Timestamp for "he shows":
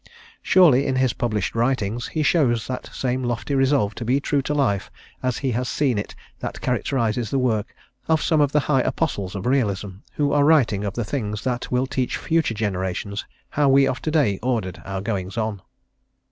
2.07-2.65